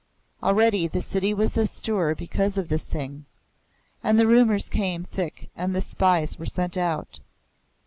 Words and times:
Already 0.41 0.87
the 0.87 0.99
city 0.99 1.31
was 1.31 1.55
astir 1.59 2.15
because 2.15 2.57
of 2.57 2.69
this 2.69 2.89
thing, 2.91 3.25
and 4.03 4.17
the 4.19 4.25
rumours 4.25 4.67
came 4.67 5.03
thick 5.03 5.51
and 5.55 5.75
the 5.75 5.79
spies 5.81 6.39
were 6.39 6.47
sent 6.47 6.75
out. 6.75 7.19